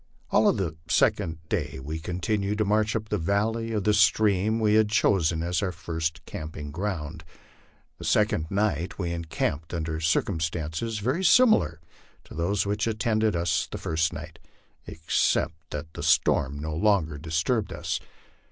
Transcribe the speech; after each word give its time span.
All 0.31 0.49
of 0.49 0.57
the 0.57 0.77
second 0.89 1.47
day 1.47 1.79
we 1.79 1.99
continued 1.99 2.57
to 2.57 2.65
march 2.65 2.95
up 2.95 3.09
the 3.09 3.19
valley 3.19 3.71
of 3.71 3.83
the 3.83 3.93
stream 3.93 4.59
we 4.59 4.73
had 4.73 4.89
chosen 4.89 5.43
as 5.43 5.61
our 5.61 5.71
first 5.71 6.25
camping 6.25 6.71
ground. 6.71 7.23
The 7.99 8.05
second 8.05 8.49
night 8.49 8.97
we 8.97 9.11
encamped 9.11 9.75
under 9.75 9.99
circumstances 9.99 10.97
very 10.97 11.23
similar 11.23 11.79
to 12.23 12.33
those 12.33 12.65
which 12.65 12.87
attended 12.87 13.35
us 13.35 13.67
the 13.71 13.77
first 13.77 14.11
night, 14.11 14.39
except 14.87 15.53
that 15.69 15.93
the 15.93 16.01
storm 16.01 16.57
no 16.57 16.75
longer 16.75 17.19
disturbed 17.19 17.71
us. 17.71 17.99